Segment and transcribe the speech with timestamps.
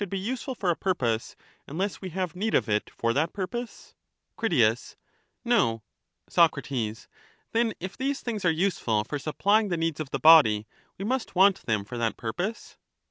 [0.03, 0.25] Eryxias.
[0.25, 1.35] useful for a purpose
[1.67, 3.95] unless we have need of it for that Socrates, purpose?
[4.35, 4.95] Critias.
[5.45, 7.07] Qrit Nq Soc.
[7.51, 10.65] Then if these things are useful for supplying the needs of the body,
[10.97, 12.77] we must want them for that purpose?